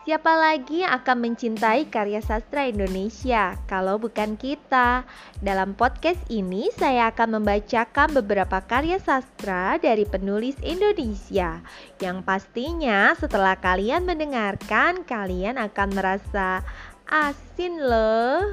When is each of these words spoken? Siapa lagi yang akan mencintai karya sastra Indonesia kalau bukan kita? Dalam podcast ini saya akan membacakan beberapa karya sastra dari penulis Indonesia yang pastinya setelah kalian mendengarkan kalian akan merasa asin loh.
Siapa 0.00 0.32
lagi 0.32 0.80
yang 0.80 0.96
akan 0.96 1.28
mencintai 1.28 1.92
karya 1.92 2.24
sastra 2.24 2.64
Indonesia 2.64 3.52
kalau 3.68 4.00
bukan 4.00 4.32
kita? 4.32 5.04
Dalam 5.44 5.76
podcast 5.76 6.24
ini 6.32 6.72
saya 6.72 7.12
akan 7.12 7.36
membacakan 7.36 8.08
beberapa 8.16 8.64
karya 8.64 8.96
sastra 8.96 9.76
dari 9.76 10.08
penulis 10.08 10.56
Indonesia 10.64 11.60
yang 12.00 12.24
pastinya 12.24 13.12
setelah 13.12 13.60
kalian 13.60 14.08
mendengarkan 14.08 15.04
kalian 15.04 15.60
akan 15.60 15.92
merasa 15.92 16.64
asin 17.04 17.84
loh. 17.84 18.48